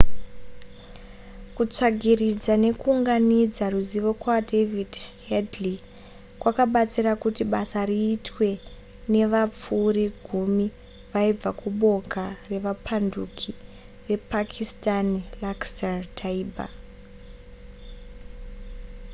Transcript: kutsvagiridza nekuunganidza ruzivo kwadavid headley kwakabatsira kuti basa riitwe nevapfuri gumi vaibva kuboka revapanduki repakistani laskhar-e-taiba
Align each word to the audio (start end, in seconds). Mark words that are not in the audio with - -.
kutsvagiridza 1.55 2.53
nekuunganidza 2.65 3.65
ruzivo 3.73 4.11
kwadavid 4.21 4.91
headley 5.27 5.77
kwakabatsira 6.41 7.11
kuti 7.23 7.43
basa 7.51 7.81
riitwe 7.89 8.49
nevapfuri 9.13 10.05
gumi 10.25 10.67
vaibva 11.11 11.51
kuboka 11.61 12.23
revapanduki 12.49 13.51
repakistani 14.09 15.19
laskhar-e-taiba 15.41 16.65